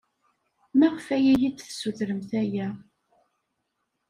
[0.77, 2.67] Maɣef ay iyi-d-tessutremt aya?